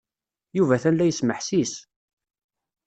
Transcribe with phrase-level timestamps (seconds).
[0.57, 1.73] Yuba atan la yesmeḥsis.